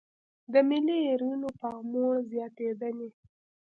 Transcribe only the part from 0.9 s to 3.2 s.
ايرونو پاموړ زياتېدنې.